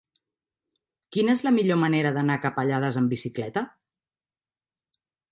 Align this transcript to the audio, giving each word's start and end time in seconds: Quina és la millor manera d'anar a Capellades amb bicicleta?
Quina 1.17 1.33
és 1.33 1.43
la 1.47 1.51
millor 1.57 1.77
manera 1.81 2.11
d'anar 2.15 2.37
a 2.39 2.41
Capellades 2.45 2.97
amb 3.01 3.13
bicicleta? 3.15 3.63